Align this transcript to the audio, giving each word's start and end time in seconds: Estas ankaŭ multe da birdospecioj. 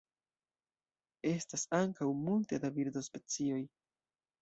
Estas 1.33 1.67
ankaŭ 1.83 2.09
multe 2.25 2.63
da 2.67 2.75
birdospecioj. 2.81 3.65